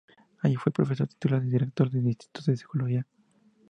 Allí 0.39 0.55
fue 0.55 0.71
profesor 0.71 1.07
titular 1.07 1.45
y 1.45 1.49
director 1.51 1.87
del 1.91 2.07
Instituto 2.07 2.49
de 2.49 2.57
Psicología. 2.57 3.07